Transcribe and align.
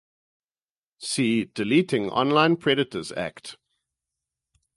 See 0.97 1.45
Deleting 1.45 2.09
Online 2.09 2.55
Predators 2.55 3.11
Act. 3.11 3.57